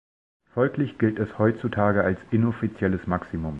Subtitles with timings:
[0.55, 3.49] Folglich gilt es heutzutage als inoffizielles Maximum.